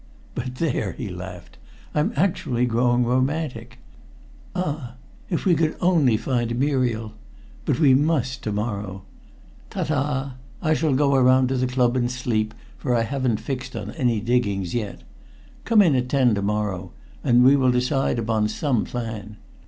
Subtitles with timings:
[0.33, 1.59] But there!" he laughed,
[1.93, 3.77] "I'm actually growing romantic.
[4.55, 4.95] Ah!
[5.29, 7.13] if we could only find Muriel!
[7.65, 9.03] But we must to morrow.
[9.69, 10.35] Ta ta!
[10.59, 14.19] I shall go around to the club and sleep, for I haven't fixed on any
[14.19, 15.03] diggings yet.
[15.65, 16.93] Come in at ten to morrow,
[17.23, 19.37] and we will decide upon some plan.